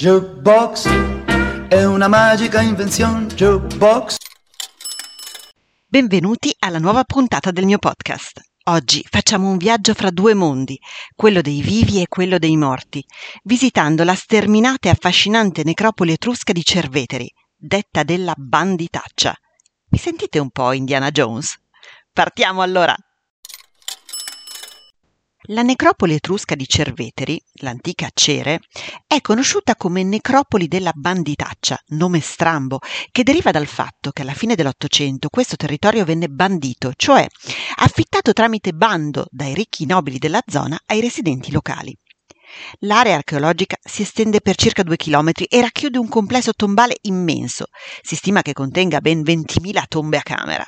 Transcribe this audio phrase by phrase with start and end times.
[0.00, 0.88] Jukebox
[1.68, 3.26] è una magica invenzione.
[3.26, 4.16] Jukebox.
[5.86, 8.40] Benvenuti alla nuova puntata del mio podcast.
[8.70, 10.80] Oggi facciamo un viaggio fra due mondi,
[11.14, 13.04] quello dei vivi e quello dei morti,
[13.42, 19.36] visitando la sterminata e affascinante necropoli etrusca di Cerveteri, detta della banditaccia.
[19.84, 21.54] Vi sentite un po' Indiana Jones?
[22.10, 22.96] Partiamo allora!
[25.52, 28.60] La necropoli etrusca di Cerveteri, l'antica Cere,
[29.04, 32.78] è conosciuta come necropoli della banditaccia, nome strambo,
[33.10, 37.26] che deriva dal fatto che alla fine dell'Ottocento questo territorio venne bandito, cioè
[37.78, 41.98] affittato tramite bando dai ricchi nobili della zona ai residenti locali.
[42.80, 47.66] L'area archeologica si estende per circa due chilometri e racchiude un complesso tombale immenso.
[48.02, 50.66] Si stima che contenga ben 20.000 tombe a camera.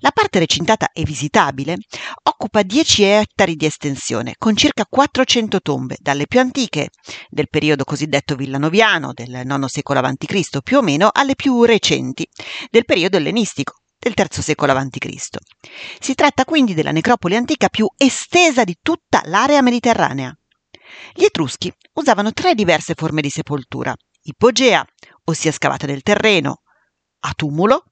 [0.00, 1.78] La parte recintata e visitabile
[2.24, 6.90] occupa 10 ettari di estensione, con circa 400 tombe, dalle più antiche,
[7.28, 12.28] del periodo cosiddetto villanoviano, del IX secolo a.C., più o meno, alle più recenti,
[12.70, 15.38] del periodo ellenistico, del III secolo a.C.
[15.98, 20.34] Si tratta quindi della necropoli antica più estesa di tutta l'area mediterranea.
[21.12, 24.84] Gli Etruschi usavano tre diverse forme di sepoltura: ipogea,
[25.24, 26.62] ossia scavata nel terreno,
[27.20, 27.84] a tumulo,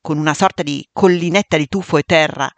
[0.00, 2.50] con una sorta di collinetta di tufo e terra,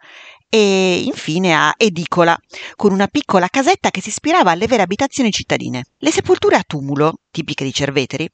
[0.49, 2.37] e infine a edicola,
[2.75, 5.83] con una piccola casetta che si ispirava alle vere abitazioni cittadine.
[5.97, 8.29] Le sepolture a tumulo, tipiche di Cerveteri,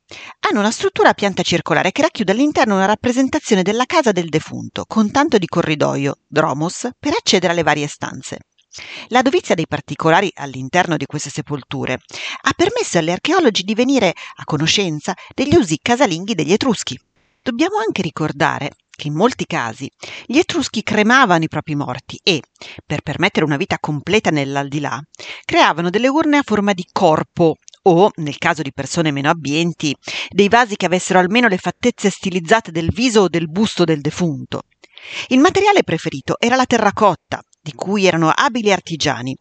[0.48, 4.86] hanno una struttura a pianta circolare che racchiude all'interno una rappresentazione della casa del defunto,
[4.88, 8.40] con tanto di corridoio, dromos, per accedere alle varie stanze.
[9.10, 14.44] La dovizia dei particolari all'interno di queste sepolture ha permesso agli archeologi di venire a
[14.46, 17.00] conoscenza degli usi casalinghi degli Etruschi.
[17.42, 19.92] Dobbiamo anche ricordare che in molti casi
[20.26, 22.42] gli Etruschi cremavano i propri morti e,
[22.86, 25.02] per permettere una vita completa nell'aldilà,
[25.46, 29.96] creavano delle urne a forma di corpo o, nel caso di persone meno abbienti,
[30.30, 34.62] dei vasi che avessero almeno le fattezze stilizzate del viso o del busto del defunto.
[35.28, 39.34] Il materiale preferito era la terracotta, di cui erano abili artigiani,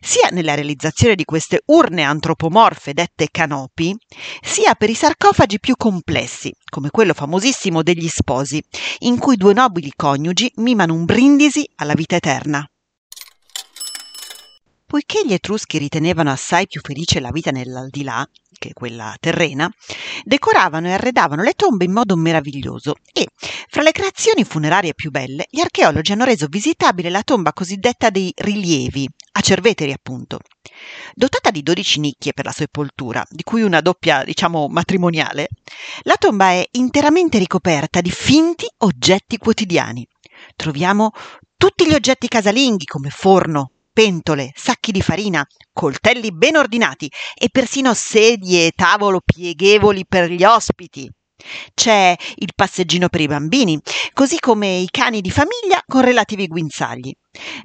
[0.00, 3.96] sia nella realizzazione di queste urne antropomorfe dette canopi,
[4.42, 8.60] sia per i sarcofagi più complessi, come quello famosissimo degli sposi,
[9.00, 12.68] in cui due nobili coniugi mimano un brindisi alla vita eterna.
[14.84, 18.28] Poiché gli Etruschi ritenevano assai più felice la vita nell'aldilà
[18.68, 19.70] che quella terrena,
[20.24, 23.26] decoravano e arredavano le tombe in modo meraviglioso e,
[23.68, 28.32] fra le creazioni funerarie più belle, gli archeologi hanno reso visitabile la tomba cosiddetta dei
[28.36, 30.40] rilievi, a Cerveteri appunto.
[31.14, 35.48] Dotata di 12 nicchie per la sepoltura, di cui una doppia, diciamo, matrimoniale,
[36.02, 40.06] la tomba è interamente ricoperta di finti oggetti quotidiani.
[40.54, 41.12] Troviamo
[41.56, 47.94] tutti gli oggetti casalinghi come forno, pentole, sacchi di farina, coltelli ben ordinati e persino
[47.94, 51.10] sedie e tavolo pieghevoli per gli ospiti.
[51.74, 53.76] C'è il passeggino per i bambini,
[54.12, 57.12] così come i cani di famiglia con relativi guinzagli.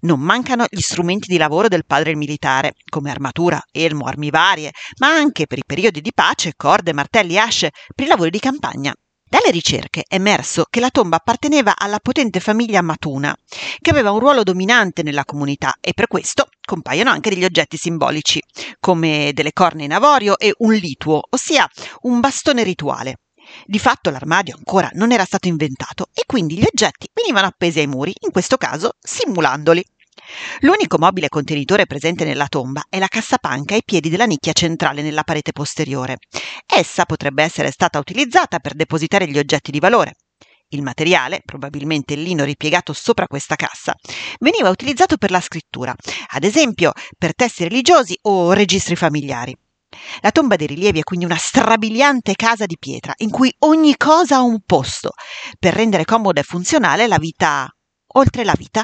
[0.02, 5.10] Non mancano gli strumenti di lavoro del padre militare, come armatura, elmo, armi varie, ma
[5.10, 8.92] anche per i periodi di pace, corde, martelli asce per i lavori di campagna.
[9.34, 13.36] Dalle ricerche è emerso che la tomba apparteneva alla potente famiglia Matuna,
[13.82, 18.40] che aveva un ruolo dominante nella comunità e per questo compaiono anche degli oggetti simbolici,
[18.80, 21.68] come delle corna in avorio e un lituo, ossia
[22.02, 23.22] un bastone rituale.
[23.66, 27.88] Di fatto l'armadio ancora non era stato inventato e quindi gli oggetti venivano appesi ai
[27.88, 29.84] muri, in questo caso simulandoli.
[30.62, 35.24] L'unico mobile contenitore presente nella tomba è la cassapanca ai piedi della nicchia centrale nella
[35.24, 36.18] parete posteriore.
[36.66, 40.16] Essa potrebbe essere stata utilizzata per depositare gli oggetti di valore.
[40.70, 43.94] Il materiale, probabilmente il lino ripiegato sopra questa cassa,
[44.40, 45.94] veniva utilizzato per la scrittura,
[46.30, 49.56] ad esempio per testi religiosi o registri familiari.
[50.22, 54.38] La tomba dei rilievi è quindi una strabiliante casa di pietra in cui ogni cosa
[54.38, 55.12] ha un posto
[55.60, 57.70] per rendere comoda e funzionale la vita
[58.16, 58.84] oltre la vita.